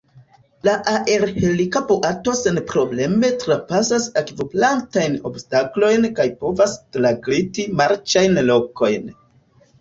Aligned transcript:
La 0.67 0.71
aerhelica 0.91 1.81
boato 1.91 2.33
senprobleme 2.39 3.29
trapasas 3.43 4.07
akvoplantajn 4.23 5.19
obstaklojn 5.31 6.09
kaj 6.21 6.27
povas 6.41 6.75
tragliti 6.99 7.69
marĉajn 7.83 8.43
lokojn. 8.49 9.15